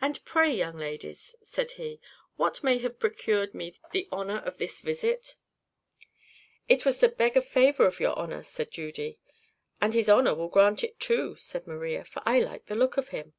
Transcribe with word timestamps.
"And 0.00 0.24
pray, 0.24 0.54
young 0.54 0.76
ladies," 0.76 1.34
said 1.42 1.72
he, 1.72 2.00
"what 2.36 2.62
may 2.62 2.78
have 2.78 3.00
procured 3.00 3.52
me 3.52 3.74
the 3.90 4.06
honour 4.12 4.36
of 4.36 4.58
this 4.58 4.80
visit?" 4.80 5.34
"It 6.68 6.84
was 6.84 7.00
to 7.00 7.08
beg 7.08 7.36
a 7.36 7.42
favour 7.42 7.84
of 7.88 7.98
your 7.98 8.14
honour," 8.16 8.44
said 8.44 8.70
Judy. 8.70 9.18
"And 9.80 9.92
his 9.92 10.08
honour 10.08 10.36
will 10.36 10.50
grant 10.50 10.84
it, 10.84 11.00
too," 11.00 11.34
said 11.34 11.66
Maria; 11.66 12.04
"for 12.04 12.22
I 12.24 12.38
like 12.38 12.66
the 12.66 12.76
look 12.76 12.96
of 12.96 13.08
him." 13.08 13.34